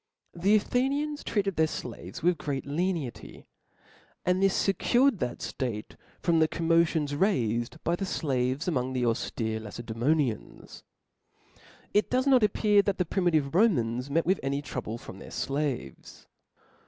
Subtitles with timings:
[0.33, 3.45] The Athenians treated their flaves with great lenity;
[4.25, 9.59] and this fecured that ftate from the xommotions raifed by the flaves among the auftere
[9.61, 10.81] jLacedsemontans.'
[11.93, 16.25] It does not appear that thd primitive Romans met with any trouble from their flaves.